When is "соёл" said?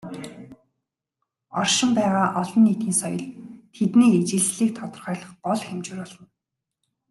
3.01-3.25